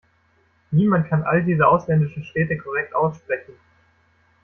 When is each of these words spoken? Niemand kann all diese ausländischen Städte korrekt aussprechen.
Niemand 0.71 1.09
kann 1.09 1.21
all 1.21 1.43
diese 1.43 1.67
ausländischen 1.67 2.23
Städte 2.23 2.57
korrekt 2.57 2.95
aussprechen. 2.95 3.53